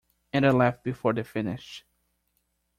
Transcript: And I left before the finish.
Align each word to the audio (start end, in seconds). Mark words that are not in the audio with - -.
And 0.33 0.47
I 0.47 0.49
left 0.49 0.83
before 0.83 1.13
the 1.13 1.23
finish. 1.23 1.85